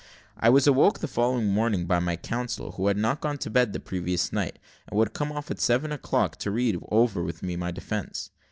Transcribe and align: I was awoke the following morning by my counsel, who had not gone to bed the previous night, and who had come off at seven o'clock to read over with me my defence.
I 0.35 0.49
was 0.49 0.65
awoke 0.65 0.97
the 0.97 1.07
following 1.07 1.45
morning 1.45 1.85
by 1.85 1.99
my 1.99 2.15
counsel, 2.15 2.71
who 2.71 2.87
had 2.87 2.97
not 2.97 3.21
gone 3.21 3.37
to 3.37 3.51
bed 3.51 3.71
the 3.71 3.79
previous 3.79 4.33
night, 4.33 4.57
and 4.87 4.95
who 4.97 5.01
had 5.01 5.13
come 5.13 5.31
off 5.31 5.51
at 5.51 5.59
seven 5.59 5.91
o'clock 5.91 6.37
to 6.37 6.49
read 6.49 6.81
over 6.89 7.21
with 7.21 7.43
me 7.43 7.55
my 7.55 7.69
defence. 7.69 8.31